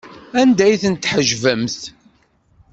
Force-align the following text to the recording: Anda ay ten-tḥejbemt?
Anda 0.41 0.61
ay 0.65 0.75
ten-tḥejbemt? 0.83 1.79